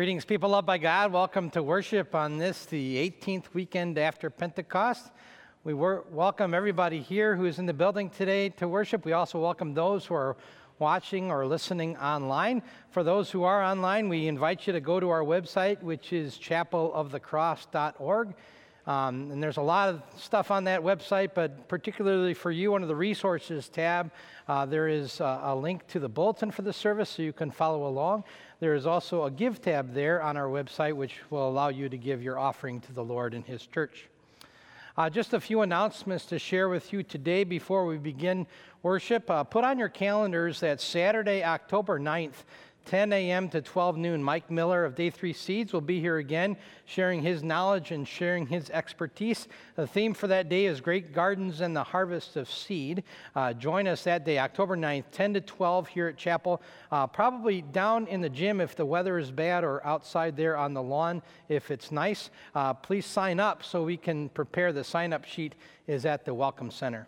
[0.00, 1.12] Greetings, people loved by God.
[1.12, 5.10] Welcome to worship on this, the 18th weekend after Pentecost.
[5.62, 9.04] We wor- welcome everybody here who is in the building today to worship.
[9.04, 10.38] We also welcome those who are
[10.78, 12.62] watching or listening online.
[12.88, 16.38] For those who are online, we invite you to go to our website, which is
[16.38, 18.34] chapelofthecross.org.
[18.90, 22.88] Um, and there's a lot of stuff on that website, but particularly for you, under
[22.88, 24.10] the resources tab,
[24.48, 27.52] uh, there is a, a link to the bulletin for the service so you can
[27.52, 28.24] follow along.
[28.58, 31.96] There is also a give tab there on our website, which will allow you to
[31.96, 34.08] give your offering to the Lord and His church.
[34.96, 38.44] Uh, just a few announcements to share with you today before we begin
[38.82, 39.30] worship.
[39.30, 42.42] Uh, put on your calendars that Saturday, October 9th,
[42.86, 43.48] 10 a.m.
[43.50, 47.42] to 12 noon, Mike Miller of Day 3 Seeds will be here again, sharing his
[47.42, 49.48] knowledge and sharing his expertise.
[49.76, 53.04] The theme for that day is Great Gardens and the Harvest of Seed.
[53.36, 56.60] Uh, join us that day, October 9th, 10 to 12 here at Chapel.
[56.90, 60.74] Uh, probably down in the gym if the weather is bad, or outside there on
[60.74, 62.30] the lawn if it's nice.
[62.54, 64.72] Uh, please sign up so we can prepare.
[64.72, 65.54] The sign up sheet
[65.86, 67.06] is at the Welcome Center.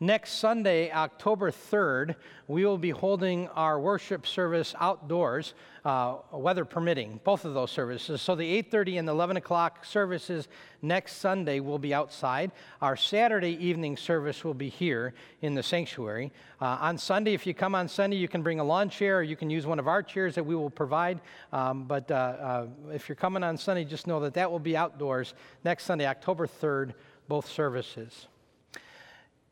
[0.00, 2.16] Next Sunday, October 3rd,
[2.48, 5.54] we will be holding our worship service outdoors,
[5.84, 8.20] uh, weather permitting, both of those services.
[8.20, 10.48] So the 8:30 and the 11 o'clock services
[10.82, 12.50] next Sunday will be outside.
[12.82, 16.32] Our Saturday evening service will be here in the sanctuary.
[16.60, 19.22] Uh, on Sunday, if you come on Sunday, you can bring a lawn chair, or
[19.22, 21.20] you can use one of our chairs that we will provide.
[21.52, 24.76] Um, but uh, uh if you're coming on Sunday, just know that that will be
[24.76, 26.94] outdoors next Sunday, October 3rd,
[27.28, 28.26] both services.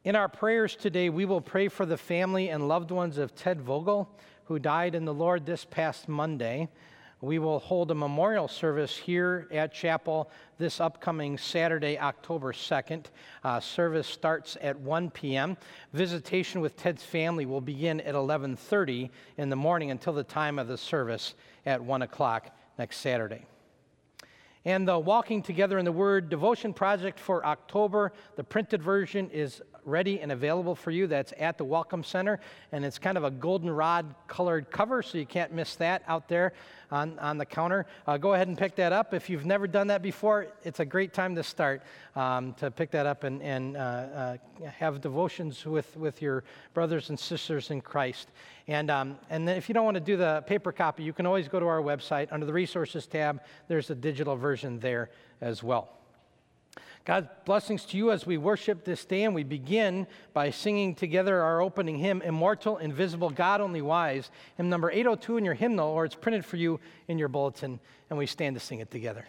[0.04, 3.60] In our prayers today, we will pray for the family and loved ones of Ted
[3.60, 4.10] Vogel,
[4.46, 6.68] who died in the Lord this past Monday.
[7.20, 10.28] We will hold a memorial service here at Chapel
[10.58, 13.04] this upcoming Saturday, October 2nd.
[13.44, 15.56] Uh, service starts at 1 p.m.
[15.92, 20.66] Visitation with Ted's family will begin at 11:30 in the morning until the time of
[20.66, 23.46] the service at 1 o'clock next Saturday.
[24.64, 29.60] And the Walking Together in the Word devotion project for October, the printed version is
[29.84, 31.06] ready and available for you.
[31.06, 32.40] That's at the Welcome Center,
[32.72, 36.52] and it's kind of a goldenrod colored cover, so you can't miss that out there
[36.90, 37.86] on, on the counter.
[38.06, 39.14] Uh, go ahead and pick that up.
[39.14, 41.82] If you've never done that before, it's a great time to start
[42.14, 44.36] um, to pick that up and, and uh, uh,
[44.66, 46.44] have devotions with, with your
[46.74, 48.30] brothers and sisters in Christ.
[48.68, 51.48] And, um, and if you don't want to do the paper copy, you can always
[51.48, 52.28] go to our website.
[52.30, 56.01] Under the resources tab, there's a digital version there as well.
[57.04, 61.40] God's blessings to you as we worship this day, and we begin by singing together
[61.40, 66.04] our opening hymn, Immortal, Invisible, God Only Wise, hymn number 802 in your hymnal, or
[66.04, 66.78] it's printed for you
[67.08, 69.26] in your bulletin, and we stand to sing it together.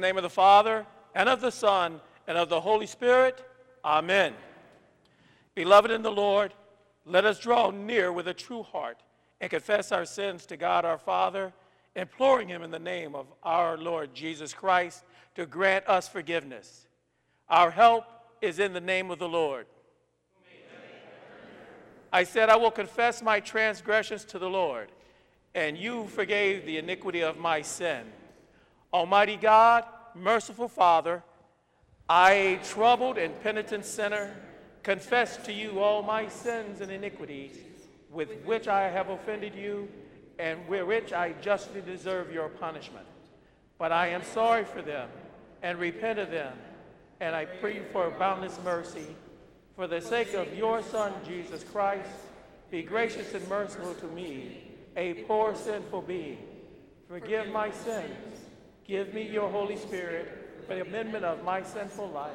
[0.00, 0.84] The name of the Father,
[1.14, 3.42] and of the Son, and of the Holy Spirit,
[3.82, 4.34] Amen.
[5.54, 6.52] Beloved in the Lord,
[7.06, 8.98] let us draw near with a true heart
[9.40, 11.54] and confess our sins to God our Father,
[11.94, 15.02] imploring Him in the name of our Lord Jesus Christ
[15.34, 16.88] to grant us forgiveness.
[17.48, 18.04] Our help
[18.42, 19.66] is in the name of the Lord.
[22.12, 24.90] I said, I will confess my transgressions to the Lord,
[25.54, 28.04] and you forgave the iniquity of my sin.
[28.92, 31.22] Almighty God, merciful Father,
[32.08, 34.34] I, a troubled and penitent sinner,
[34.82, 37.58] confess to you all my sins and iniquities
[38.10, 39.88] with which I have offended you
[40.38, 43.06] and with which I justly deserve your punishment.
[43.78, 45.08] But I am sorry for them
[45.62, 46.52] and repent of them,
[47.20, 49.16] and I pray for boundless mercy.
[49.74, 52.08] For the sake of your Son, Jesus Christ,
[52.70, 56.38] be gracious and merciful to me, a poor sinful being.
[57.08, 58.35] Forgive my sins.
[58.86, 62.32] Give me your Holy Spirit for the amendment of my sinful life,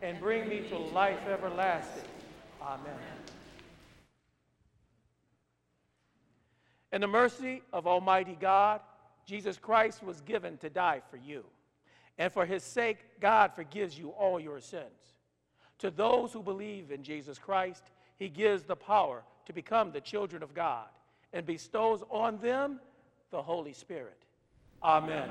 [0.00, 2.02] and bring me to life everlasting.
[2.60, 2.98] Amen.
[6.92, 8.80] In the mercy of Almighty God,
[9.26, 11.44] Jesus Christ was given to die for you.
[12.18, 15.14] And for his sake, God forgives you all your sins.
[15.78, 17.84] To those who believe in Jesus Christ,
[18.18, 20.86] he gives the power to become the children of God
[21.32, 22.78] and bestows on them
[23.30, 24.18] the Holy Spirit.
[24.82, 25.22] Amen.
[25.22, 25.30] Amen.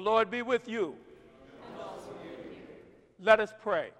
[0.00, 0.94] The Lord be with you.
[3.22, 3.90] Let us pray.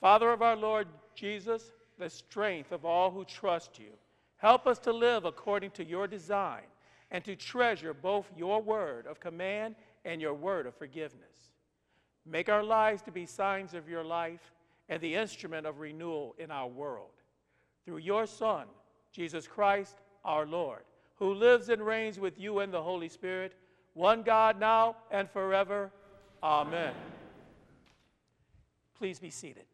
[0.00, 3.90] Father of our Lord Jesus, the strength of all who trust you,
[4.36, 6.62] help us to live according to your design
[7.10, 11.50] and to treasure both your word of command and your word of forgiveness.
[12.24, 14.52] Make our lives to be signs of your life
[14.88, 17.10] and the instrument of renewal in our world.
[17.84, 18.66] Through your Son,
[19.10, 20.84] Jesus Christ, our Lord
[21.16, 23.54] who lives and reigns with you and the Holy Spirit,
[23.94, 25.90] one God now and forever.
[26.42, 26.94] Amen.
[28.98, 29.64] Please be seated.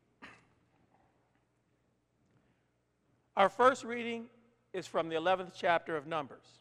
[3.37, 4.27] Our first reading
[4.73, 6.61] is from the 11th chapter of Numbers.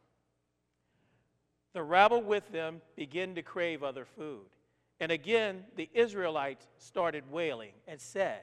[1.73, 4.45] The rabble with them began to crave other food.
[4.99, 8.41] And again, the Israelites started wailing and said,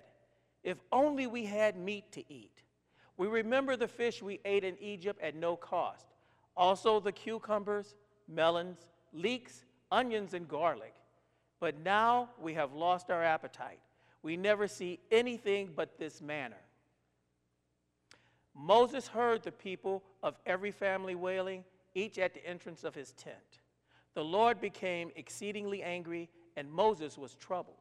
[0.63, 2.63] If only we had meat to eat.
[3.17, 6.14] We remember the fish we ate in Egypt at no cost
[6.57, 7.95] also the cucumbers,
[8.29, 10.95] melons, leeks, onions, and garlic.
[11.61, 13.81] But now we have lost our appetite.
[14.23, 16.57] We never see anything but this manna.
[18.55, 23.61] Moses heard the people of every family wailing, each at the entrance of his tent.
[24.15, 27.77] The Lord became exceedingly angry, and Moses was troubled.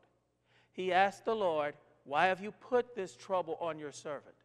[0.72, 1.76] He asked the Lord,
[2.06, 4.36] Why have you put this trouble on your servant?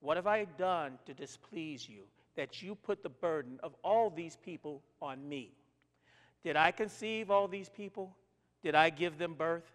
[0.00, 2.04] What have I done to displease you?
[2.36, 5.52] That you put the burden of all these people on me.
[6.42, 8.14] Did I conceive all these people?
[8.62, 9.70] Did I give them birth?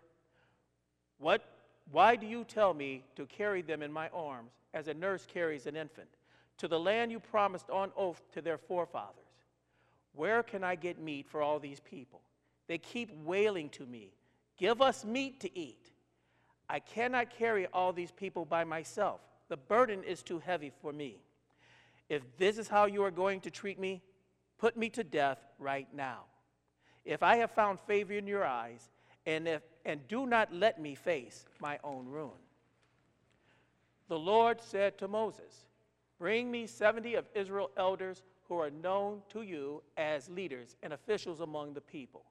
[1.17, 1.43] What,
[1.91, 5.65] why do you tell me to carry them in my arms as a nurse carries
[5.65, 6.09] an infant
[6.57, 9.15] to the land you promised on oath to their forefathers?
[10.13, 12.21] Where can I get meat for all these people?
[12.67, 14.13] They keep wailing to me,
[14.59, 15.91] Give us meat to eat.
[16.69, 19.21] I cannot carry all these people by myself.
[19.47, 21.17] The burden is too heavy for me.
[22.09, 24.01] If this is how you are going to treat me,
[24.57, 26.23] put me to death right now.
[27.05, 28.89] If I have found favor in your eyes,
[29.25, 32.31] and, if, and do not let me face my own ruin.
[34.07, 35.65] The Lord said to Moses,
[36.17, 41.39] Bring me 70 of Israel elders who are known to you as leaders and officials
[41.39, 42.25] among the people.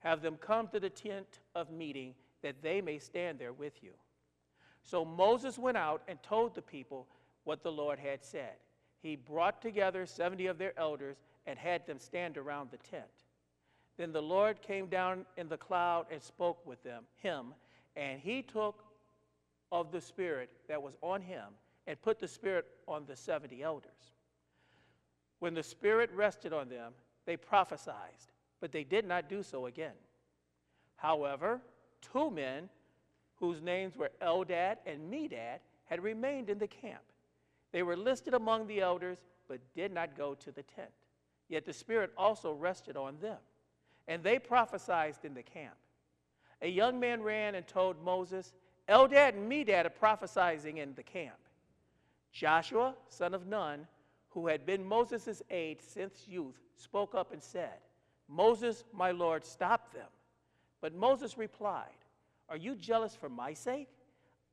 [0.00, 3.92] Have them come to the tent of meeting that they may stand there with you.
[4.82, 7.08] So Moses went out and told the people
[7.44, 8.52] what the Lord had said.
[9.04, 13.04] He brought together 70 of their elders and had them stand around the tent.
[13.98, 17.52] Then the Lord came down in the cloud and spoke with them, him,
[17.96, 18.82] and he took
[19.70, 21.44] of the Spirit that was on him
[21.86, 23.90] and put the Spirit on the 70 elders.
[25.38, 26.94] When the Spirit rested on them,
[27.26, 28.16] they prophesied,
[28.58, 29.98] but they did not do so again.
[30.96, 31.60] However,
[32.00, 32.70] two men
[33.36, 37.02] whose names were Eldad and Medad had remained in the camp.
[37.74, 40.92] They were listed among the elders, but did not go to the tent.
[41.48, 43.38] Yet the Spirit also rested on them,
[44.06, 45.74] and they prophesied in the camp.
[46.62, 48.52] A young man ran and told Moses,
[48.88, 51.34] Eldad and Medad are prophesying in the camp.
[52.30, 53.88] Joshua, son of Nun,
[54.28, 57.80] who had been Moses' aide since youth, spoke up and said,
[58.28, 60.06] Moses, my Lord, stop them.
[60.80, 61.98] But Moses replied,
[62.48, 63.88] Are you jealous for my sake?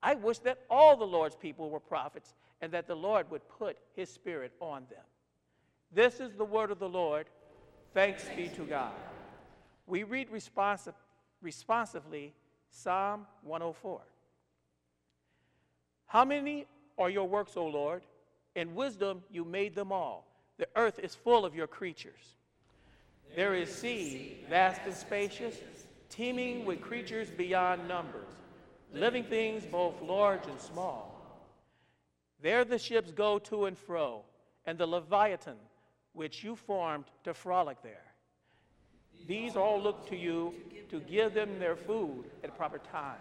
[0.02, 3.78] I wish that all the Lord's people were prophets and that the Lord would put
[3.96, 5.04] his spirit on them.
[5.92, 7.28] This is the word of the Lord.
[7.94, 8.94] Thanks be to God.
[9.88, 10.94] We read responsive,
[11.42, 12.34] responsively
[12.70, 14.00] Psalm 104.
[16.06, 16.66] How many
[16.98, 18.04] are your works, O Lord?
[18.56, 20.28] In wisdom you made them all.
[20.58, 22.36] The earth is full of your creatures.
[23.36, 25.56] There is sea, vast and spacious,
[26.10, 28.28] teeming with creatures beyond numbers,
[28.94, 31.11] living things both large and small.
[32.42, 34.24] There the ships go to and fro,
[34.66, 35.58] and the Leviathan,
[36.14, 38.12] which you formed to frolic there.
[39.28, 40.54] These all look to you
[40.90, 43.20] to give them their food at proper time.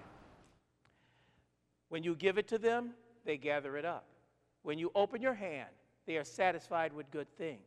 [1.91, 2.91] When you give it to them,
[3.25, 4.07] they gather it up.
[4.63, 5.69] When you open your hand,
[6.07, 7.61] they are satisfied with good things.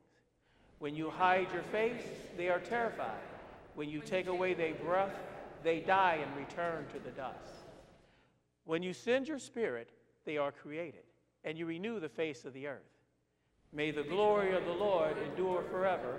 [0.80, 2.04] When you hide your face,
[2.36, 3.21] they are terrified.
[3.75, 5.15] When you take away their breath,
[5.63, 7.38] they die and return to the dust.
[8.65, 9.91] When you send your spirit,
[10.25, 11.04] they are created,
[11.43, 12.82] and you renew the face of the earth.
[13.71, 16.17] May the glory of the Lord endure forever.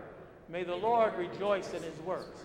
[0.48, 2.44] May the Lord rejoice in his works.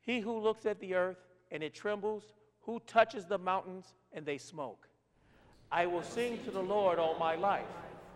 [0.00, 1.18] He who looks at the earth
[1.50, 4.88] and it trembles, who touches the mountains and they smoke.
[5.70, 7.66] I will sing to the Lord all my life.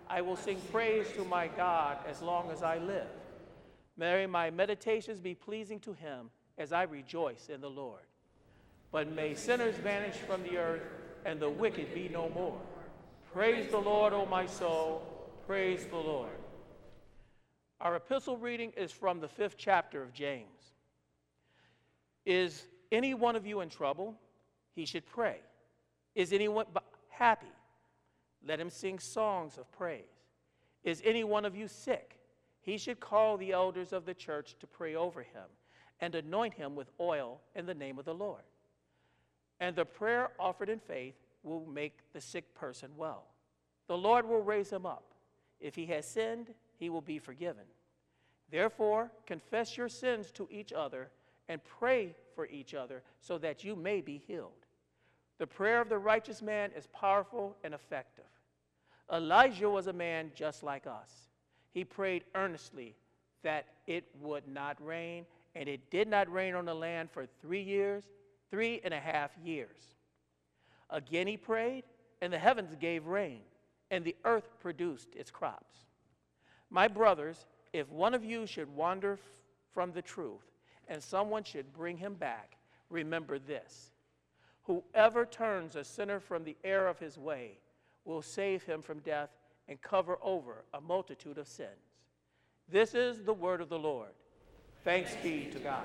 [0.08, 3.08] I will sing praise to my God as long as I live.
[3.96, 8.02] May my meditations be pleasing to him as I rejoice in the Lord.
[8.92, 10.82] But may sinners vanish from the earth
[11.24, 12.60] and the wicked be no more.
[13.36, 15.02] Praise the Lord, O my soul.
[15.46, 16.30] Praise the Lord.
[17.82, 20.72] Our epistle reading is from the fifth chapter of James.
[22.24, 24.14] Is any one of you in trouble?
[24.74, 25.36] He should pray.
[26.14, 26.64] Is anyone
[27.10, 27.52] happy?
[28.42, 30.04] Let him sing songs of praise.
[30.82, 32.18] Is any one of you sick?
[32.62, 35.44] He should call the elders of the church to pray over him
[36.00, 38.44] and anoint him with oil in the name of the Lord.
[39.60, 43.24] And the prayer offered in faith will make the sick person well.
[43.86, 45.14] The Lord will raise him up.
[45.60, 47.64] If he has sinned, he will be forgiven.
[48.50, 51.10] Therefore, confess your sins to each other
[51.48, 54.66] and pray for each other so that you may be healed.
[55.38, 58.24] The prayer of the righteous man is powerful and effective.
[59.12, 61.28] Elijah was a man just like us.
[61.72, 62.96] He prayed earnestly
[63.42, 67.62] that it would not rain, and it did not rain on the land for three
[67.62, 68.04] years,
[68.50, 69.95] three and a half years.
[70.90, 71.84] Again he prayed,
[72.20, 73.40] and the heavens gave rain,
[73.90, 75.76] and the earth produced its crops.
[76.70, 79.20] My brothers, if one of you should wander f-
[79.72, 80.52] from the truth,
[80.88, 82.56] and someone should bring him back,
[82.90, 83.92] remember this
[84.64, 87.58] Whoever turns a sinner from the error of his way
[88.04, 89.30] will save him from death
[89.68, 91.70] and cover over a multitude of sins.
[92.68, 94.10] This is the word of the Lord.
[94.82, 95.84] Thanks be to God.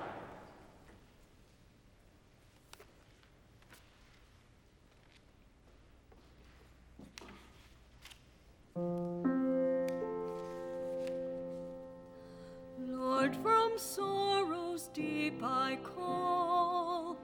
[12.78, 17.18] Lord, from sorrows deep I call.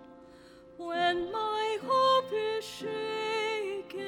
[0.76, 4.04] When my hope is shaken,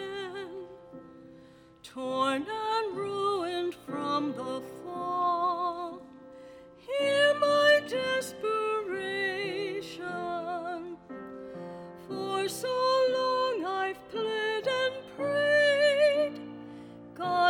[1.82, 5.00] torn and ruined from the fall,
[8.20, 8.59] so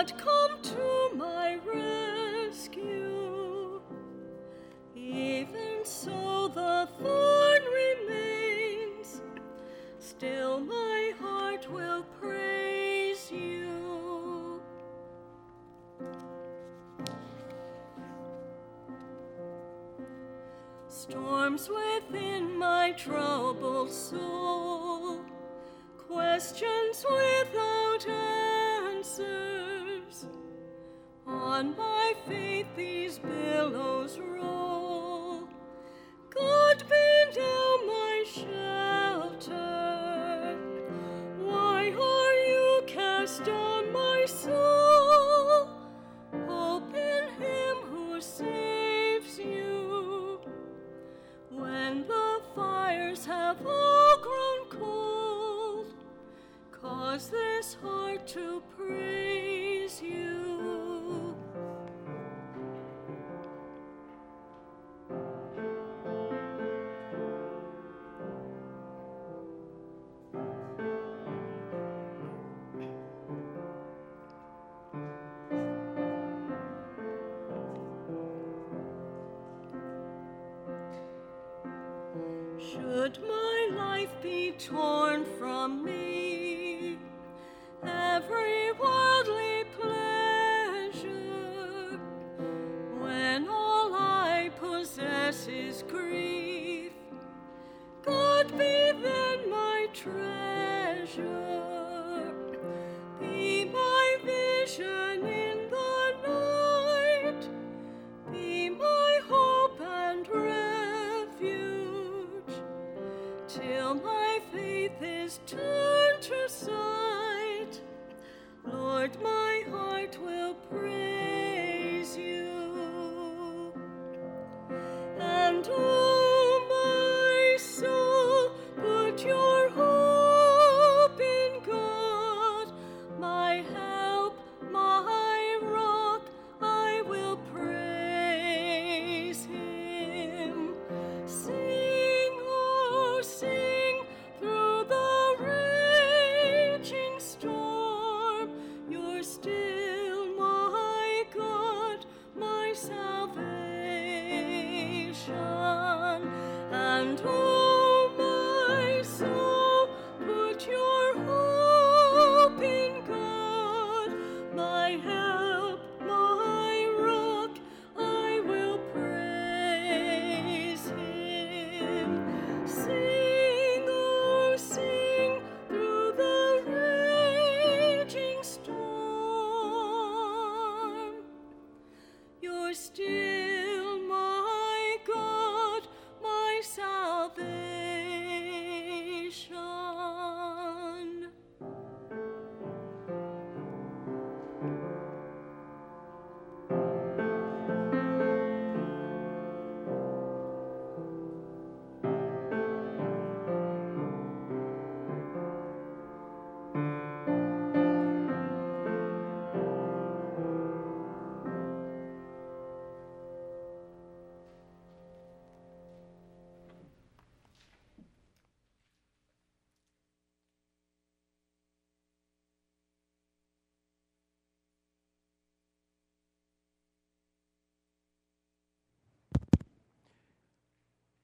[0.01, 3.83] God come to my rescue.
[4.97, 9.21] Even so, the thorn remains,
[9.99, 14.63] still my heart will praise you.
[20.89, 25.21] Storms within my troubled soul,
[25.99, 27.70] questions without
[31.61, 35.47] On my faith these billows roll.
[36.31, 39.59] God be now my shelter.
[41.39, 45.69] Why are you cast down, my soul?
[46.49, 50.41] Hope in him who saves you.
[51.51, 55.93] When the fires have all grown cold,
[56.73, 59.20] cause this heart to praise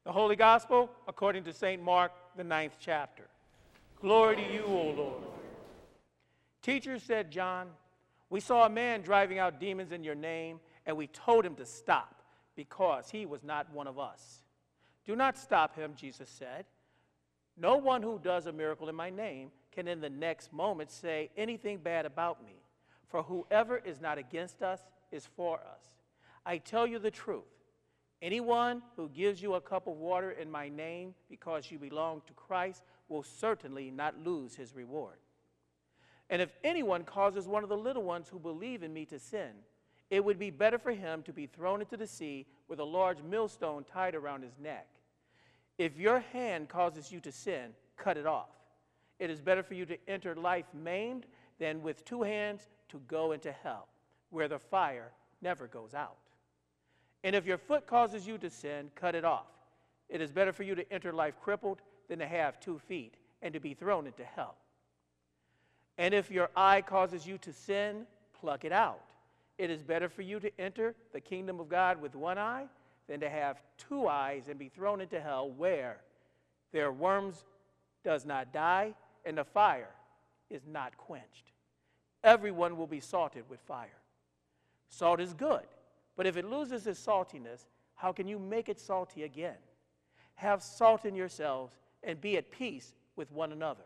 [0.07, 1.83] The Holy Gospel according to St.
[1.83, 3.25] Mark, the ninth chapter.
[4.01, 5.25] Glory to you, O Lord.
[6.63, 7.67] Teacher said, John,
[8.31, 11.67] we saw a man driving out demons in your name, and we told him to
[11.67, 12.23] stop
[12.55, 14.43] because he was not one of us.
[15.05, 16.67] Do not stop him, Jesus said.
[17.57, 21.31] No one who does a miracle in my name can in the next moment say
[21.37, 22.63] anything bad about me,
[23.09, 24.79] for whoever is not against us
[25.11, 25.83] is for us.
[26.45, 27.56] I tell you the truth.
[28.23, 32.33] Anyone who gives you a cup of water in my name because you belong to
[32.33, 35.19] Christ will certainly not lose his reward.
[36.31, 39.51] And if anyone causes one of the little ones who believe in me to sin,
[40.11, 43.23] it would be better for him to be thrown into the sea with a large
[43.23, 44.89] millstone tied around his neck.
[45.79, 48.49] If your hand causes you to sin, cut it off.
[49.19, 51.27] It is better for you to enter life maimed
[51.59, 53.89] than with two hands to go into hell,
[54.31, 56.17] where the fire never goes out.
[57.27, 59.49] And if your foot causes you to sin, cut it off.
[60.09, 63.53] It is better for you to enter life crippled than to have two feet and
[63.53, 64.55] to be thrown into hell.
[65.99, 68.07] And if your eye causes you to sin,
[68.41, 69.01] pluck it out.
[69.59, 72.67] It is better for you to enter the kingdom of God with one eye
[73.09, 75.97] than to have two eyes and be thrown into hell, where
[76.71, 77.43] their worms
[78.05, 79.91] does not die and the fire
[80.49, 81.51] is not quenched.
[82.23, 83.99] Everyone will be salted with fire.
[84.91, 85.67] Salt is good,
[86.17, 89.57] but if it loses its saltiness, how can you make it salty again?
[90.35, 93.85] Have salt in yourselves and be at peace with one another.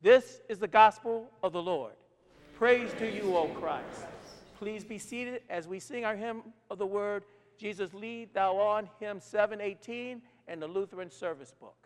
[0.00, 1.92] This is the gospel of the Lord.
[2.54, 4.06] Praise to you, O Christ.
[4.58, 7.24] Please be seated as we sing our hymn of the word,
[7.58, 11.81] Jesus Lead Thou On, hymn 718, and the Lutheran Service Book.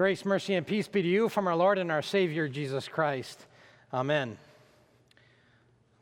[0.00, 3.44] Grace, mercy, and peace be to you from our Lord and our Savior, Jesus Christ.
[3.92, 4.38] Amen.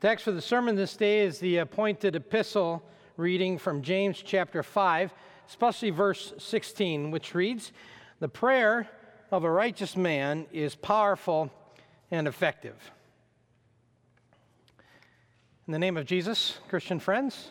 [0.01, 2.81] Text for the sermon this day is the appointed epistle
[3.17, 5.13] reading from James chapter 5,
[5.49, 7.73] especially verse 16, which reads
[8.21, 8.89] The prayer
[9.33, 11.51] of a righteous man is powerful
[12.13, 12.93] and effective.
[15.67, 17.51] In the name of Jesus, Christian friends,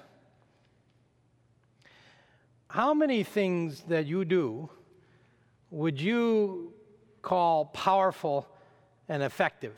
[2.70, 4.70] how many things that you do
[5.72, 6.74] would you
[7.22, 8.48] call powerful
[9.10, 9.74] and effective?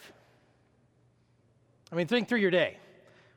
[1.91, 2.77] I mean, think through your day,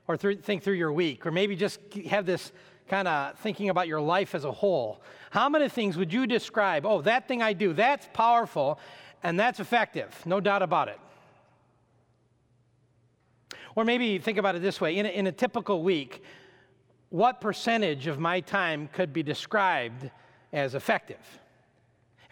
[0.06, 2.52] or th- think through your week, or maybe just have this
[2.88, 5.02] kind of thinking about your life as a whole.
[5.30, 6.84] How many things would you describe?
[6.84, 8.78] Oh, that thing I do, that's powerful
[9.22, 10.98] and that's effective, no doubt about it.
[13.74, 16.22] Or maybe think about it this way in a, in a typical week,
[17.08, 20.10] what percentage of my time could be described
[20.52, 21.40] as effective?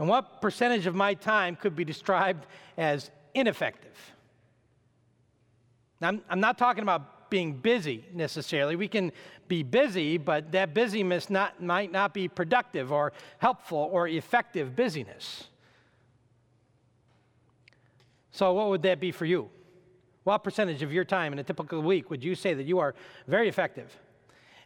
[0.01, 2.47] And what percentage of my time could be described
[2.79, 3.95] as ineffective?
[6.01, 8.77] Now, I'm, I'm not talking about being busy necessarily.
[8.77, 9.13] We can
[9.47, 15.45] be busy, but that busyness not, might not be productive or helpful or effective busyness.
[18.33, 19.51] So, what would that be for you?
[20.25, 22.95] What percentage of your time in a typical week would you say that you are
[23.29, 23.95] very effective?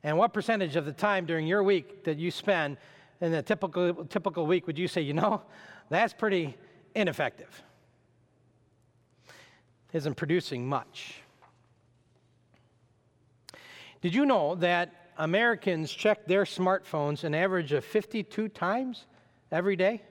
[0.05, 2.77] And what percentage of the time during your week that you spend
[3.21, 5.43] in a typical, typical week would you say, you know,
[5.89, 6.57] that's pretty
[6.95, 7.63] ineffective?
[9.93, 11.21] Isn't producing much.
[14.01, 19.07] Did you know that Americans check their smartphones an average of 52 times
[19.51, 20.03] every day?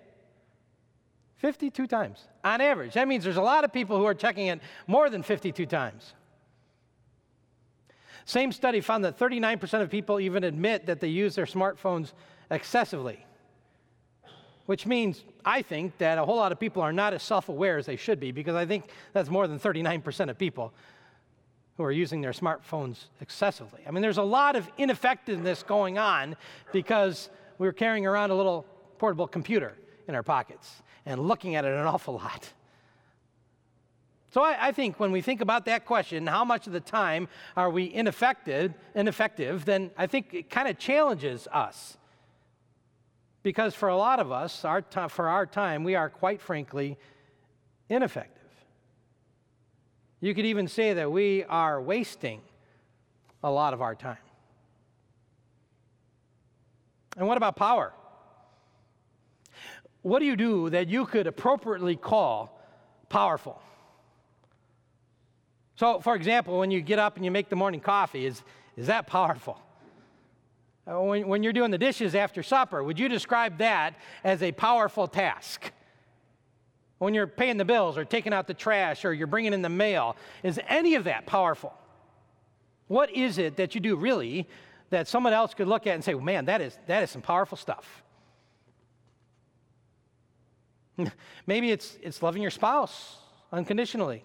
[1.37, 2.93] 52 times on average.
[2.93, 6.13] That means there's a lot of people who are checking it more than 52 times.
[8.25, 12.13] Same study found that 39% of people even admit that they use their smartphones
[12.49, 13.25] excessively,
[14.65, 17.77] which means I think that a whole lot of people are not as self aware
[17.77, 20.73] as they should be because I think that's more than 39% of people
[21.77, 23.81] who are using their smartphones excessively.
[23.87, 26.35] I mean, there's a lot of ineffectiveness going on
[26.71, 28.65] because we're carrying around a little
[28.99, 29.73] portable computer
[30.07, 32.53] in our pockets and looking at it an awful lot.
[34.31, 37.27] So I, I, think when we think about that question, how much of the time
[37.55, 41.97] are we ineffective, ineffective then I think it kind of challenges us.
[43.43, 46.97] Because for a lot of us, our t- for our time, we are quite frankly
[47.89, 48.41] ineffective.
[50.21, 52.41] You could even say that we are wasting
[53.43, 54.17] a lot of our time.
[57.17, 57.93] And what about power?
[60.03, 62.59] what do you do that you could appropriately call
[63.09, 63.59] powerful?
[65.75, 68.43] So, for example, when you get up and you make the morning coffee, is,
[68.77, 69.59] is that powerful?
[70.85, 74.51] Uh, when, when you're doing the dishes after supper, would you describe that as a
[74.51, 75.71] powerful task?
[76.97, 79.69] When you're paying the bills or taking out the trash or you're bringing in the
[79.69, 81.73] mail, is any of that powerful?
[82.87, 84.47] What is it that you do really
[84.89, 87.21] that someone else could look at and say, well, man, that is, that is some
[87.21, 88.03] powerful stuff?
[91.47, 93.17] Maybe it's, it's loving your spouse
[93.51, 94.23] unconditionally,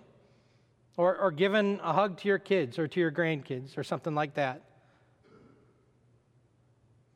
[0.96, 4.34] or, or giving a hug to your kids or to your grandkids or something like
[4.34, 4.62] that.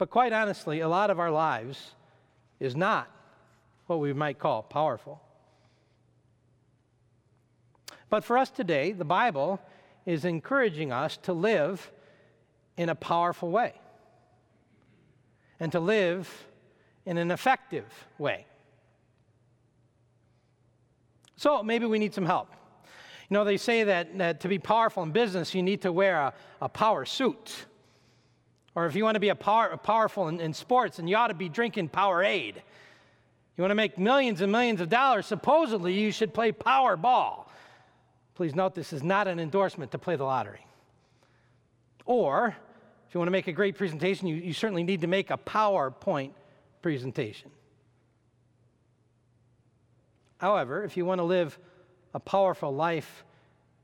[0.03, 1.93] But quite honestly, a lot of our lives
[2.59, 3.09] is not
[3.87, 5.23] what we might call powerful.
[8.11, 9.61] But for us today, the Bible
[10.05, 11.93] is encouraging us to live
[12.77, 13.75] in a powerful way
[15.61, 16.29] and to live
[17.07, 17.87] in an effective
[18.19, 18.45] way.
[21.37, 22.49] So maybe we need some help.
[23.31, 26.19] You know, they say that, that to be powerful in business, you need to wear
[26.19, 27.67] a, a power suit.
[28.75, 31.29] Or if you want to be a power, powerful in, in sports, and you ought
[31.29, 32.57] to be drinking Powerade.
[33.57, 37.47] You want to make millions and millions of dollars, supposedly you should play Powerball.
[38.35, 40.67] Please note this is not an endorsement to play the lottery.
[42.07, 42.57] Or,
[43.07, 45.37] if you want to make a great presentation, you, you certainly need to make a
[45.37, 46.31] PowerPoint
[46.81, 47.51] presentation.
[50.39, 51.59] However, if you want to live
[52.15, 53.23] a powerful life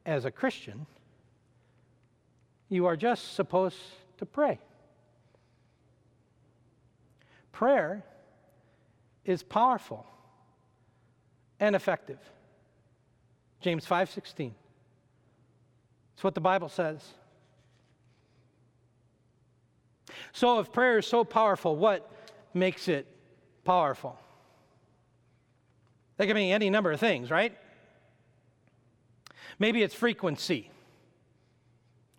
[0.07, 0.87] as a Christian,
[2.71, 3.77] you are just supposed
[4.17, 4.59] to pray.
[7.59, 8.05] Prayer
[9.25, 10.07] is powerful
[11.59, 12.21] and effective.
[13.61, 14.55] James 5:16.
[16.15, 17.15] It's what the Bible says.
[20.31, 22.09] So if prayer is so powerful, what
[22.55, 23.09] makes it
[23.65, 24.17] powerful?
[26.17, 27.59] That can mean any number of things, right?
[29.59, 30.71] Maybe it's frequency.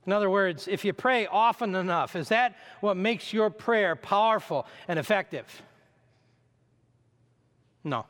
[0.10, 4.66] In other words, if you pray often enough, is that what makes your prayer powerful
[4.88, 5.62] and effective?
[7.84, 8.08] No.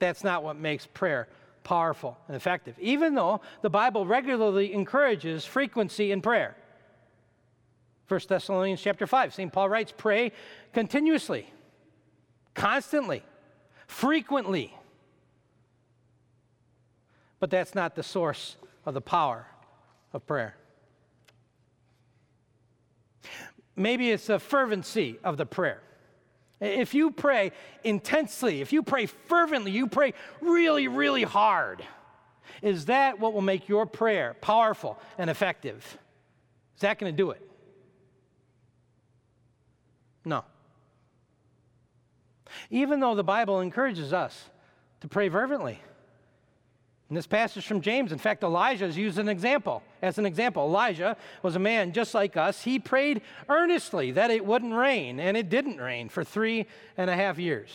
[0.00, 1.28] That's not what makes prayer
[1.62, 6.54] powerful and effective, even though the Bible regularly encourages frequency in prayer.
[8.08, 9.50] 1 Thessalonians chapter 5, St.
[9.50, 10.30] Paul writes, pray
[10.74, 11.50] continuously,
[12.52, 13.22] constantly
[13.86, 14.76] frequently.
[17.40, 19.46] But that's not the source of the power
[20.14, 20.56] of prayer.
[23.76, 25.82] Maybe it's the fervency of the prayer.
[26.60, 27.50] If you pray
[27.82, 31.84] intensely, if you pray fervently, you pray really, really hard,
[32.62, 35.98] is that what will make your prayer powerful and effective?
[36.76, 37.42] Is that going to do it?
[40.24, 40.44] No.
[42.70, 44.48] Even though the Bible encourages us
[45.00, 45.80] to pray fervently.
[47.14, 49.84] In this passage from James, in fact, Elijah is used an example.
[50.02, 52.64] As an example, Elijah was a man just like us.
[52.64, 57.14] He prayed earnestly that it wouldn't rain, and it didn't rain for three and a
[57.14, 57.70] half years.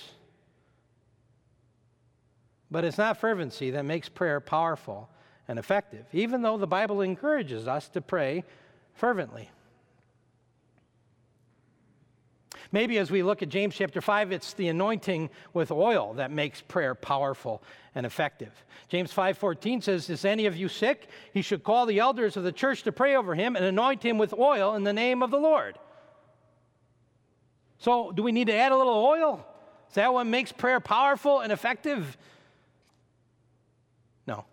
[2.69, 5.09] But it's not fervency that makes prayer powerful
[5.47, 8.43] and effective, even though the Bible encourages us to pray
[8.93, 9.49] fervently.
[12.71, 16.61] Maybe as we look at James chapter 5, it's the anointing with oil that makes
[16.61, 17.63] prayer powerful
[17.95, 18.63] and effective.
[18.89, 21.07] James 5:14 says, "Is any of you sick?
[21.33, 24.19] He should call the elders of the church to pray over him and anoint him
[24.19, 25.79] with oil in the name of the Lord."
[27.79, 29.45] So, do we need to add a little oil?
[29.87, 32.17] Is that what makes prayer powerful and effective?
[34.27, 34.45] No.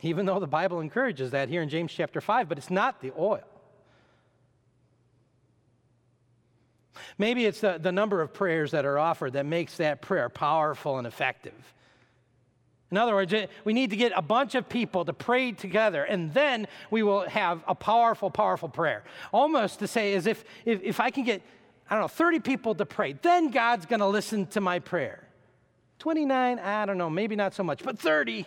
[0.00, 3.12] Even though the Bible encourages that here in James chapter 5, but it's not the
[3.16, 3.44] oil.
[7.18, 10.98] Maybe it's the, the number of prayers that are offered that makes that prayer powerful
[10.98, 11.74] and effective.
[12.90, 13.34] In other words,
[13.64, 17.28] we need to get a bunch of people to pray together, and then we will
[17.28, 19.04] have a powerful, powerful prayer.
[19.30, 21.42] Almost to say, as if, if, if I can get,
[21.90, 25.22] I don't know, 30 people to pray, then God's going to listen to my prayer.
[25.98, 28.40] 29, I don't know, maybe not so much, but 30.
[28.40, 28.46] Is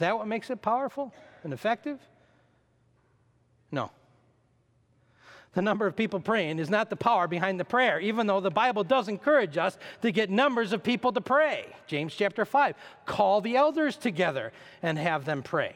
[0.00, 1.98] that what makes it powerful and effective?
[3.72, 3.90] No
[5.56, 8.50] the number of people praying is not the power behind the prayer, even though the
[8.50, 11.64] Bible does encourage us to get numbers of people to pray.
[11.86, 12.74] James chapter 5
[13.06, 14.52] call the elders together
[14.82, 15.74] and have them pray.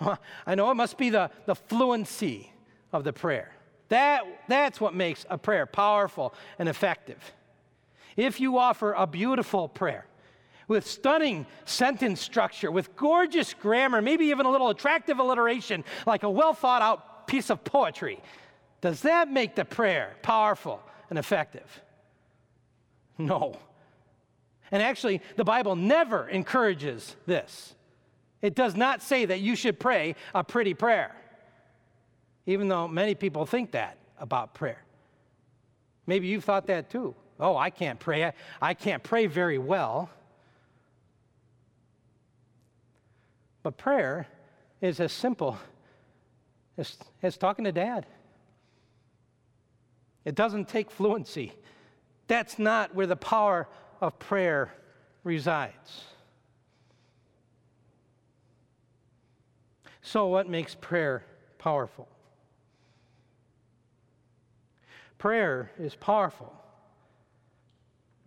[0.00, 2.52] I know it must be the, the fluency
[2.92, 3.52] of the prayer.
[3.88, 7.22] That, that's what makes a prayer powerful and effective.
[8.16, 10.06] If you offer a beautiful prayer,
[10.68, 16.30] with stunning sentence structure, with gorgeous grammar, maybe even a little attractive alliteration, like a
[16.30, 18.20] well thought out piece of poetry.
[18.80, 21.82] Does that make the prayer powerful and effective?
[23.16, 23.58] No.
[24.70, 27.74] And actually, the Bible never encourages this.
[28.42, 31.16] It does not say that you should pray a pretty prayer,
[32.46, 34.82] even though many people think that about prayer.
[36.06, 37.14] Maybe you've thought that too.
[37.40, 38.32] Oh, I can't pray.
[38.60, 40.10] I, can't pray very well.
[43.62, 44.26] But prayer
[44.80, 45.58] is as simple
[46.76, 48.06] as, as talking to dad.
[50.24, 51.52] It doesn't take fluency.
[52.26, 53.68] That's not where the power
[54.00, 54.72] of prayer
[55.24, 56.04] resides.
[60.02, 61.24] So, what makes prayer
[61.58, 62.08] powerful?
[65.18, 66.54] Prayer is powerful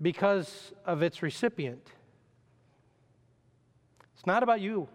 [0.01, 1.87] because of its recipient.
[4.13, 4.87] It's not about you.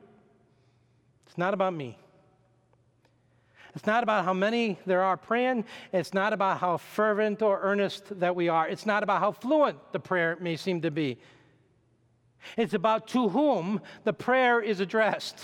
[1.37, 1.99] It's not about me.
[3.74, 5.66] It's not about how many there are praying.
[5.93, 8.66] It's not about how fervent or earnest that we are.
[8.66, 11.18] It's not about how fluent the prayer may seem to be.
[12.57, 15.39] It's about to whom the prayer is addressed.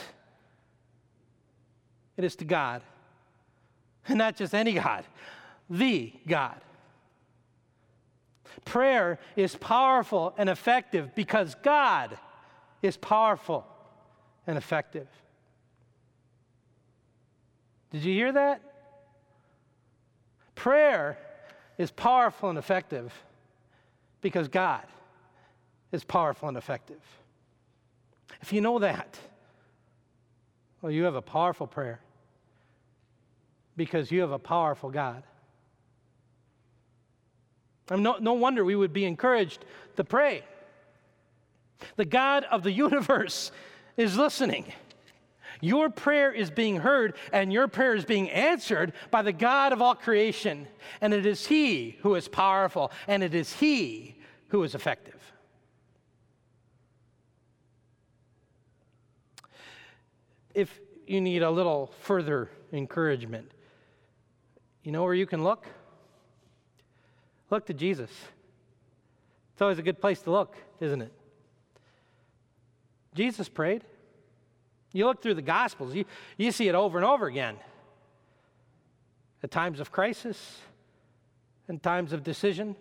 [2.16, 2.80] It is to God.
[4.09, 5.05] And not just any God,
[5.68, 6.59] the God.
[8.64, 12.16] Prayer is powerful and effective because God
[12.80, 13.66] is powerful
[14.47, 15.07] and effective.
[17.93, 18.62] Did you hear that?
[20.55, 21.18] Prayer
[21.78, 23.12] is powerful and effective
[24.22, 24.84] because God
[25.93, 27.01] is powerful and effective.
[28.40, 29.18] If you know that,
[30.80, 32.01] well, you have a powerful prayer
[33.76, 35.22] because you have a powerful God.
[37.90, 39.64] No, no wonder we would be encouraged
[39.97, 40.45] to pray.
[41.97, 43.53] The God of the universe
[43.97, 44.72] is listening.
[45.64, 49.80] Your prayer is being heard and your prayer is being answered by the God of
[49.80, 50.66] all creation.
[51.00, 54.16] And it is He who is powerful and it is He
[54.48, 55.20] who is effective.
[60.52, 63.52] If you need a little further encouragement,
[64.82, 65.64] you know where you can look?
[67.50, 68.10] Look to Jesus.
[69.52, 71.12] It's always a good place to look, isn't it?
[73.14, 73.84] Jesus prayed.
[74.93, 76.05] You look through the Gospels, you,
[76.36, 77.57] you see it over and over again.
[79.43, 80.61] At times of crisis,
[81.68, 82.76] and times of decision,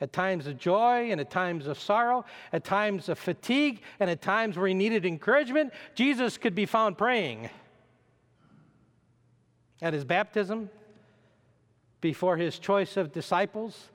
[0.00, 4.20] at times of joy and at times of sorrow, at times of fatigue, and at
[4.20, 7.48] times where he needed encouragement, Jesus could be found praying.
[9.80, 10.70] At his baptism,
[12.00, 13.90] before his choice of disciples,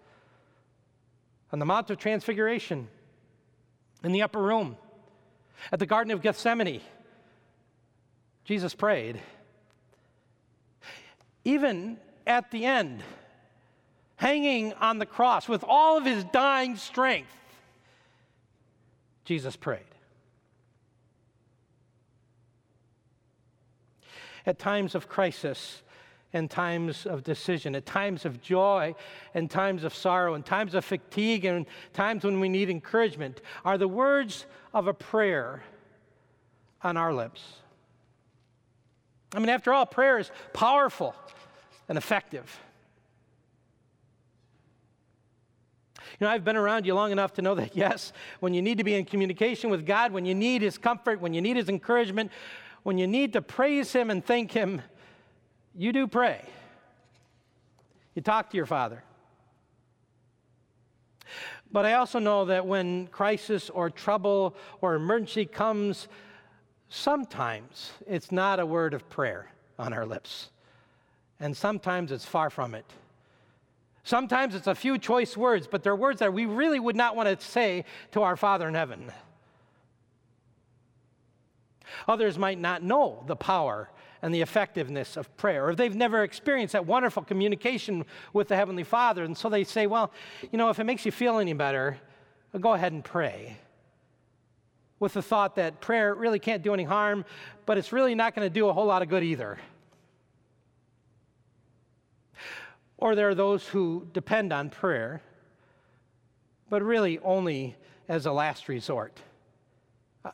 [1.51, 2.88] on the Mount of Transfiguration,
[4.03, 4.78] in the upper room,
[5.72, 6.82] at the Garden of Gethsemane,
[8.43, 9.19] Jesus prayed.
[11.43, 13.03] Even at the end,
[14.15, 17.31] hanging on the cross with all of his dying strength,
[19.25, 19.81] Jesus prayed.
[24.45, 25.83] At times of crisis,
[26.33, 28.95] and times of decision, at times of joy
[29.33, 33.77] and times of sorrow, and times of fatigue and times when we need encouragement, are
[33.77, 35.63] the words of a prayer
[36.83, 37.41] on our lips.
[39.34, 41.15] I mean, after all, prayer is powerful
[41.88, 42.59] and effective.
[46.19, 48.77] You know, I've been around you long enough to know that, yes, when you need
[48.77, 51.69] to be in communication with God, when you need His comfort, when you need His
[51.69, 52.32] encouragement,
[52.84, 54.82] when you need to praise Him and thank Him,
[55.75, 56.43] you do pray.
[58.15, 59.03] You talk to your Father.
[61.71, 66.09] But I also know that when crisis or trouble or emergency comes,
[66.91, 70.49] sometimes it's not a word of prayer on our lips,
[71.39, 72.85] and sometimes it's far from it.
[74.03, 77.29] Sometimes it's a few choice words, but they're words that we really would not want
[77.29, 79.11] to say to our Father in heaven.
[82.07, 83.89] Others might not know the power
[84.21, 88.83] and the effectiveness of prayer, or they've never experienced that wonderful communication with the Heavenly
[88.83, 89.23] Father.
[89.23, 90.11] And so they say, well,
[90.51, 91.97] you know, if it makes you feel any better,
[92.59, 93.57] go ahead and pray.
[95.02, 97.26] With the thought that prayer really can't do any harm,
[97.66, 99.58] but it's really not going to do a whole lot of good either.
[102.99, 105.24] Or there are those who depend on prayer,
[106.70, 107.76] but really only
[108.08, 109.20] as a last resort,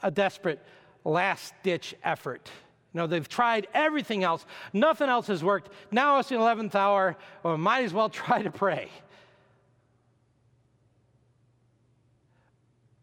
[0.03, 0.61] a desperate
[1.05, 2.51] last ditch effort.
[2.93, 5.71] You know, they've tried everything else, nothing else has worked.
[5.91, 8.89] Now it's the 11th hour, well, might as well try to pray.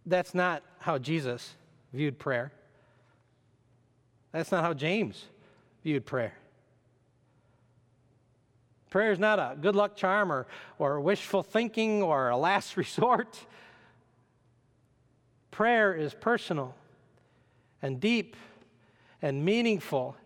[0.06, 1.54] That's not how Jesus
[1.92, 2.52] viewed prayer.
[4.32, 5.26] That's not how James
[5.82, 6.34] viewed prayer.
[8.90, 10.46] Prayer is not a good luck charm or,
[10.78, 13.38] or wishful thinking or a last resort.
[15.50, 16.74] Prayer is personal
[17.80, 18.36] and deep
[19.22, 20.16] and meaningful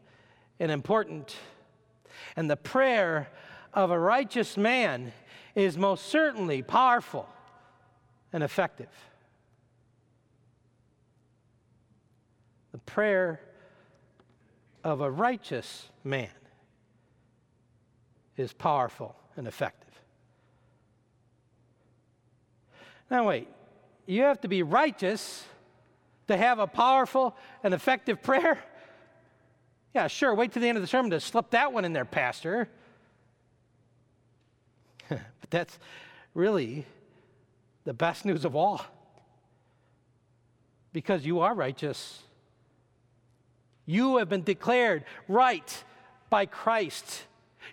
[0.59, 1.37] and important.
[2.37, 3.29] And the prayer
[3.75, 5.13] of a righteous man
[5.55, 7.29] is most certainly powerful
[8.33, 8.89] and effective.
[12.73, 13.41] The prayer
[14.85, 16.29] of a righteous man
[18.37, 19.89] is powerful and effective.
[23.11, 23.49] Now, wait,
[24.07, 25.45] you have to be righteous
[26.29, 28.59] to have a powerful and effective prayer?
[29.95, 32.05] Yeah, sure, wait till the end of the sermon to slip that one in there,
[32.05, 32.69] Pastor.
[35.09, 35.79] but that's
[36.35, 36.87] really
[37.85, 38.85] the best news of all.
[40.93, 42.23] Because you are righteous.
[43.89, 45.85] You have been declared right
[46.29, 47.23] by Christ.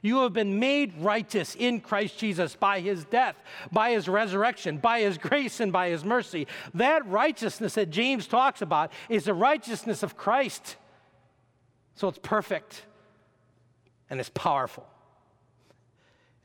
[0.01, 3.35] You have been made righteous in Christ Jesus by his death,
[3.69, 6.47] by his resurrection, by his grace, and by his mercy.
[6.73, 10.77] That righteousness that James talks about is the righteousness of Christ.
[11.95, 12.85] So it's perfect,
[14.09, 14.87] and it's powerful,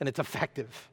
[0.01, 0.89] and it's effective.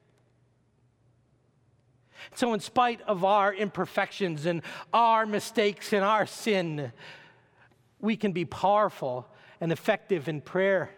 [2.36, 4.62] So, in spite of our imperfections and
[4.94, 6.92] our mistakes and our sin,
[8.00, 9.28] we can be powerful
[9.60, 10.92] and effective in prayer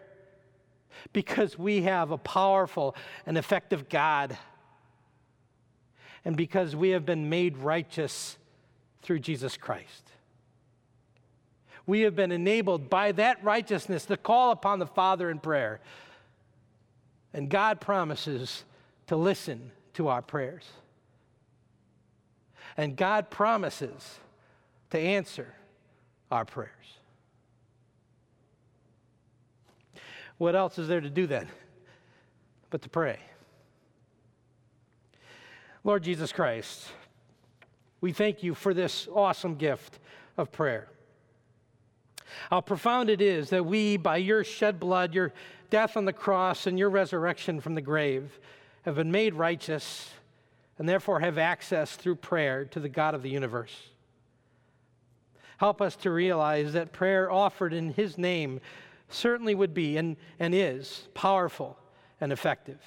[1.13, 2.95] because we have a powerful
[3.25, 4.37] and effective God,
[6.25, 8.37] and because we have been made righteous
[9.01, 10.11] through Jesus Christ.
[11.85, 15.79] We have been enabled by that righteousness to call upon the Father in prayer.
[17.33, 18.63] And God promises
[19.07, 20.65] to listen to our prayers.
[22.77, 24.19] And God promises
[24.91, 25.55] to answer
[26.31, 26.69] our prayers.
[30.37, 31.47] What else is there to do then
[32.69, 33.19] but to pray?
[35.83, 36.87] Lord Jesus Christ,
[38.01, 39.99] we thank you for this awesome gift
[40.37, 40.87] of prayer.
[42.49, 45.33] How profound it is that we, by your shed blood, your
[45.69, 48.39] death on the cross, and your resurrection from the grave,
[48.83, 50.11] have been made righteous
[50.77, 53.89] and therefore have access through prayer to the God of the universe.
[55.59, 58.61] Help us to realize that prayer offered in His name
[59.09, 61.77] certainly would be and, and is powerful
[62.21, 62.79] and effective.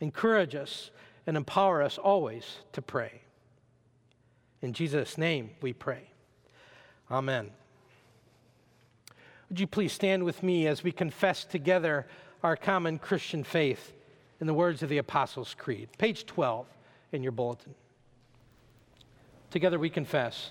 [0.00, 0.90] Encourage us
[1.24, 3.20] and empower us always to pray.
[4.60, 6.10] In Jesus' name we pray.
[7.12, 7.50] Amen.
[9.48, 12.08] Would you please stand with me as we confess together
[12.42, 13.92] our common Christian faith
[14.40, 15.90] in the words of the Apostles' Creed?
[15.98, 16.66] Page 12
[17.12, 17.74] in your bulletin.
[19.50, 20.50] Together we confess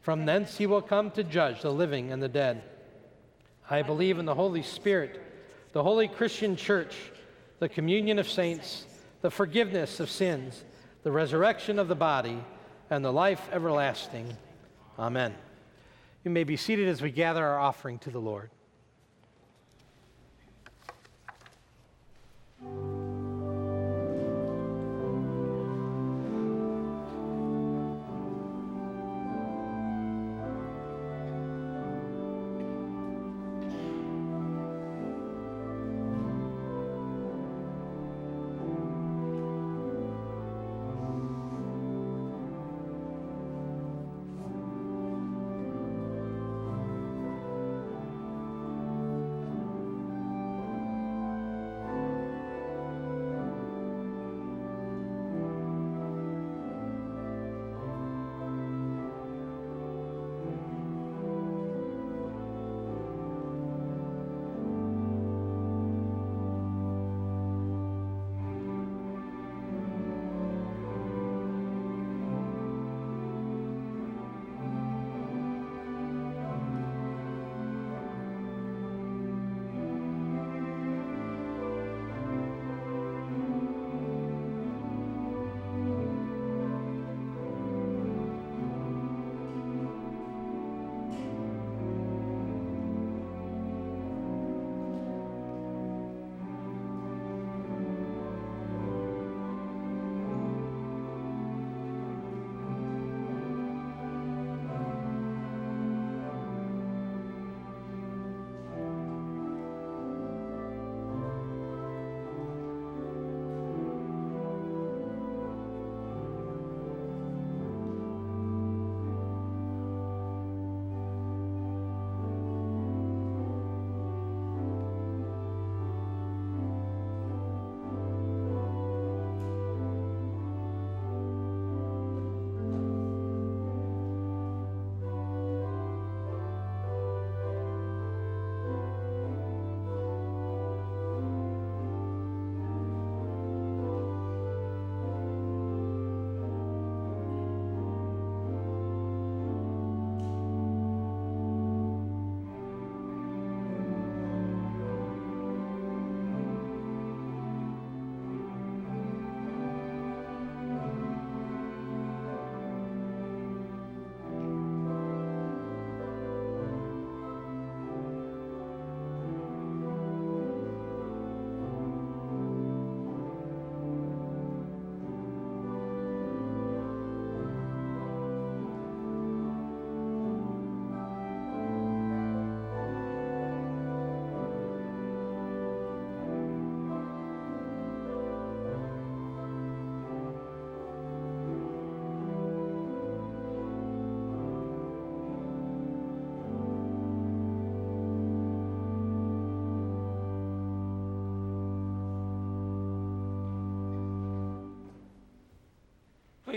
[0.00, 2.62] From thence he will come to judge the living and the dead.
[3.68, 5.20] I believe in the Holy Spirit,
[5.72, 6.96] the holy Christian church,
[7.58, 8.86] the communion of saints,
[9.20, 10.64] the forgiveness of sins,
[11.02, 12.42] the resurrection of the body,
[12.90, 14.36] and the life everlasting.
[14.98, 15.34] Amen.
[16.24, 18.50] You may be seated as we gather our offering to the Lord.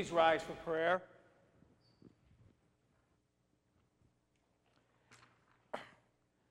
[0.01, 0.99] Please rise for prayer.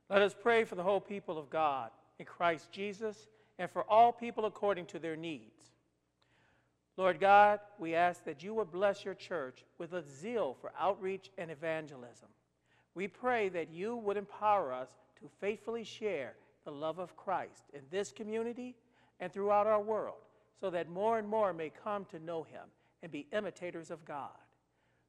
[0.08, 1.90] Let us pray for the whole people of God
[2.20, 3.26] in Christ Jesus
[3.58, 5.72] and for all people according to their needs.
[6.96, 11.28] Lord God, we ask that you would bless your church with a zeal for outreach
[11.36, 12.28] and evangelism.
[12.94, 14.90] We pray that you would empower us
[15.20, 16.34] to faithfully share
[16.64, 18.76] the love of Christ in this community
[19.18, 20.22] and throughout our world
[20.60, 22.62] so that more and more may come to know him
[23.02, 24.30] and be imitators of God.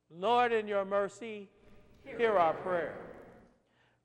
[0.09, 1.49] Lord, in your mercy,
[2.03, 2.95] hear our prayer.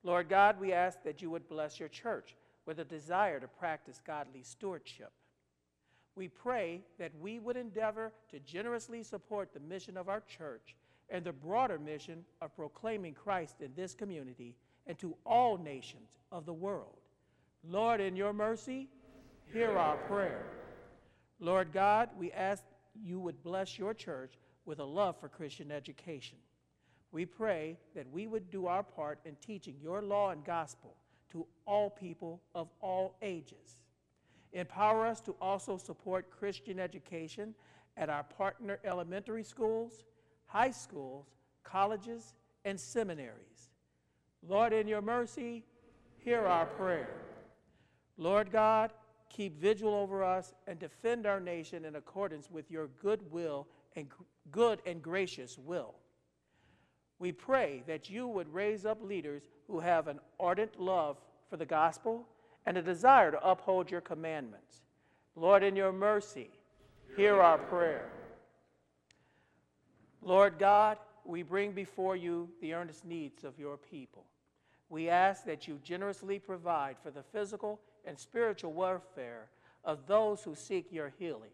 [0.03, 4.01] Lord God, we ask that you would bless your church with a desire to practice
[4.07, 5.13] godly stewardship.
[6.15, 10.77] We pray that we would endeavor to generously support the mission of our church
[11.11, 14.55] and the broader mission of proclaiming Christ in this community
[14.87, 16.97] and to all nations of the world.
[17.69, 18.89] Lord, in your mercy,
[19.53, 20.45] hear our prayer.
[21.41, 22.63] Lord God, we ask
[23.03, 24.35] you would bless your church
[24.65, 26.39] with a love for Christian education.
[27.13, 30.97] We pray that we would do our part in teaching your law and gospel
[31.31, 33.79] to all people of all ages.
[34.53, 37.55] Empower us to also support Christian education
[37.97, 40.05] at our partner elementary schools,
[40.47, 41.27] high schools,
[41.63, 42.35] colleges,
[42.65, 43.71] and seminaries.
[44.47, 45.65] Lord, in your mercy,
[46.19, 47.09] hear our prayer.
[48.19, 48.93] Lord God,
[49.37, 54.07] keep vigil over us, and defend our nation in accordance with your good will and
[54.51, 55.95] good and gracious will.
[57.19, 61.19] We pray that you would raise up leaders who have an ardent love
[61.51, 62.27] for the gospel
[62.65, 64.81] and a desire to uphold your commandments.
[65.35, 66.51] Lord, in your mercy,
[67.17, 68.09] hear our prayer.
[70.23, 74.25] Lord God, we bring before you the earnest needs of your people.
[74.89, 79.49] We ask that you generously provide for the physical and spiritual warfare
[79.85, 81.51] of those who seek your healing,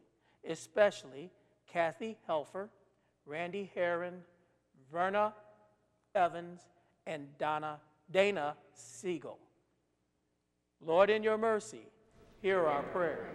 [0.49, 1.31] especially
[1.67, 2.69] Kathy Helfer,
[3.27, 4.23] Randy Heron,
[4.91, 5.33] Verna
[6.15, 6.61] Evans,
[7.07, 7.81] and Donna,
[8.11, 9.39] Dana Siegel.
[10.85, 11.87] Lord, in your mercy,
[12.41, 13.29] hear our prayer.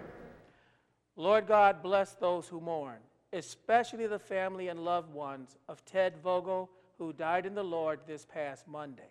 [1.15, 2.99] Lord God, bless those who mourn,
[3.33, 8.25] especially the family and loved ones of Ted Vogel, who died in the Lord this
[8.25, 9.09] past Monday,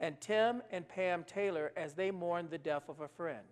[0.00, 3.46] and Tim and Pam Taylor as they mourn the death of a friend.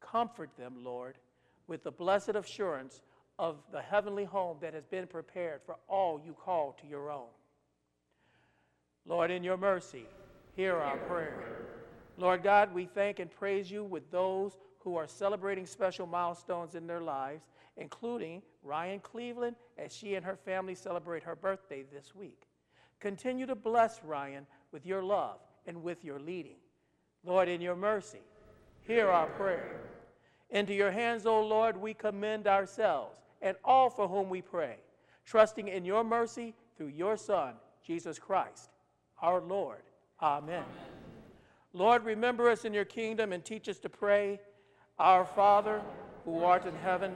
[0.00, 1.18] Comfort them, Lord,
[1.66, 3.02] with the blessed assurance
[3.38, 7.28] of the heavenly home that has been prepared for all you call to your own.
[9.06, 10.06] Lord, in your mercy,
[10.54, 11.66] hear our prayer.
[12.16, 16.86] Lord God, we thank and praise you with those who are celebrating special milestones in
[16.86, 17.44] their lives,
[17.76, 22.42] including Ryan Cleveland as she and her family celebrate her birthday this week.
[23.00, 26.56] Continue to bless Ryan with your love and with your leading.
[27.24, 28.22] Lord, in your mercy,
[28.86, 29.80] hear our prayer.
[30.50, 34.76] Into your hands, O Lord, we commend ourselves and all for whom we pray,
[35.24, 37.54] trusting in your mercy through your Son,
[37.84, 38.70] Jesus Christ,
[39.20, 39.82] our Lord.
[40.20, 40.62] Amen.
[40.62, 40.64] Amen.
[41.72, 44.40] Lord, remember us in your kingdom and teach us to pray.
[44.98, 45.80] Our Father,
[46.24, 47.14] who art in heaven,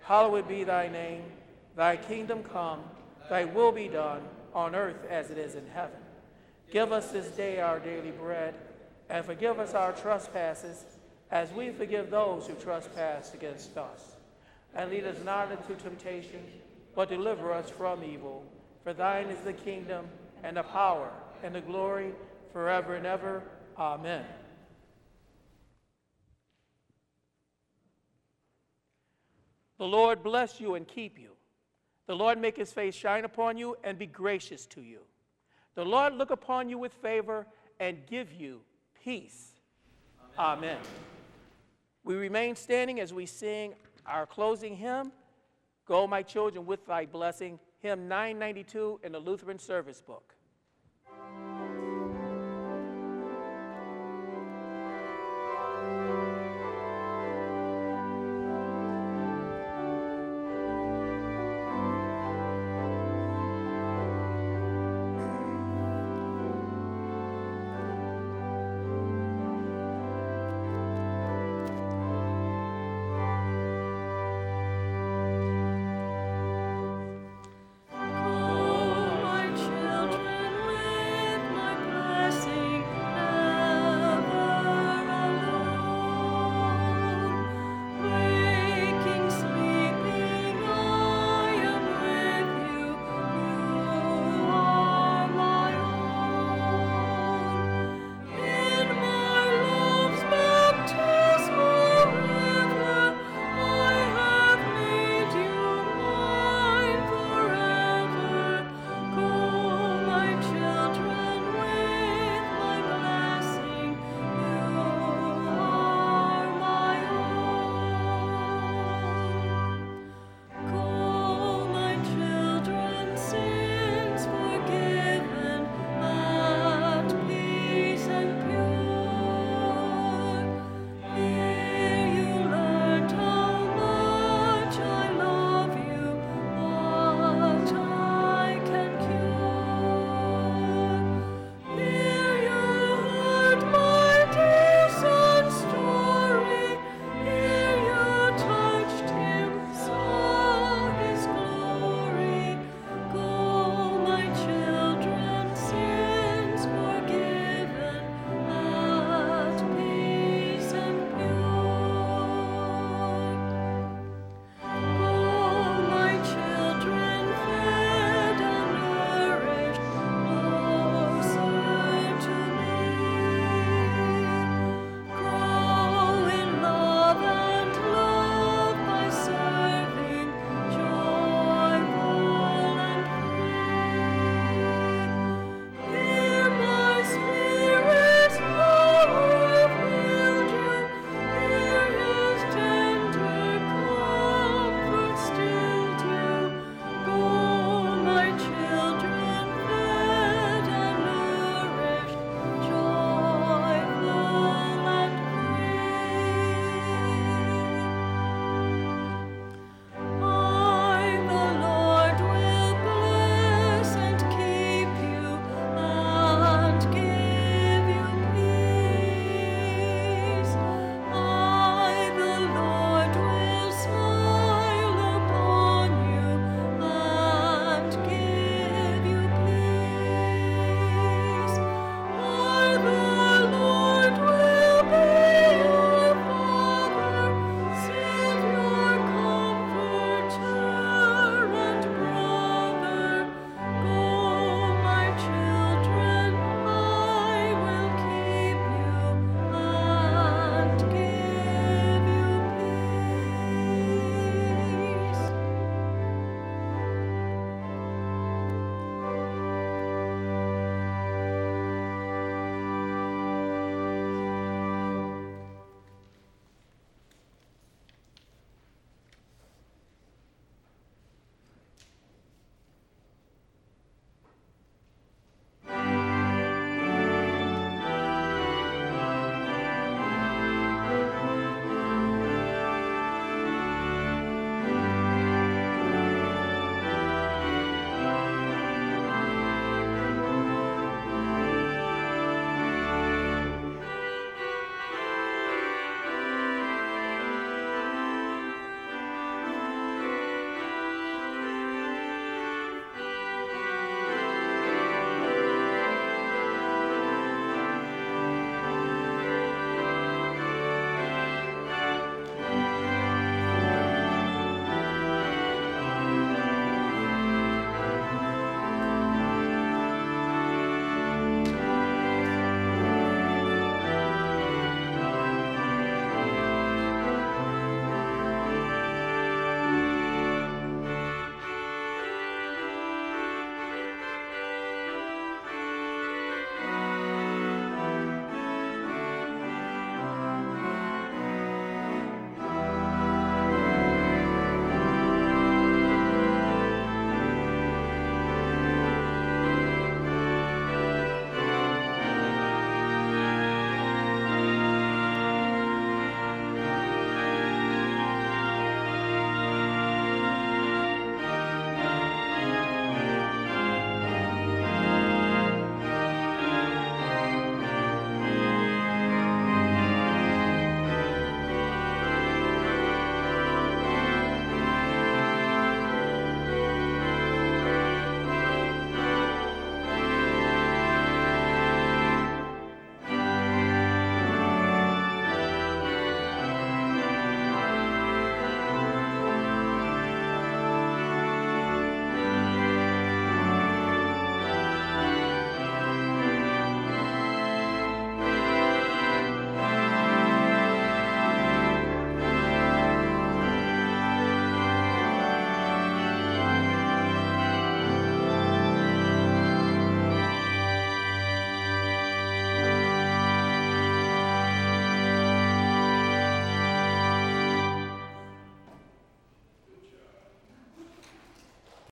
[0.00, 1.24] hallowed be thy name.
[1.76, 2.80] Thy kingdom come,
[3.28, 4.22] thy will be done,
[4.54, 6.00] on earth as it is in heaven.
[6.70, 8.54] Give us this day our daily bread,
[9.08, 10.84] and forgive us our trespasses,
[11.30, 14.16] as we forgive those who trespass against us.
[14.74, 16.44] And lead us not into temptation,
[16.94, 18.44] but deliver us from evil.
[18.84, 20.06] For thine is the kingdom,
[20.42, 21.10] and the power,
[21.42, 22.12] and the glory,
[22.52, 23.42] forever and ever.
[23.78, 24.24] Amen.
[29.78, 31.30] The Lord bless you and keep you.
[32.06, 35.00] The Lord make his face shine upon you and be gracious to you.
[35.78, 37.46] The Lord look upon you with favor
[37.78, 38.62] and give you
[39.04, 39.52] peace.
[40.36, 40.70] Amen.
[40.70, 40.78] Amen.
[42.02, 43.74] We remain standing as we sing
[44.04, 45.12] our closing hymn,
[45.86, 50.34] Go, My Children, with Thy Blessing, hymn 992 in the Lutheran Service Book.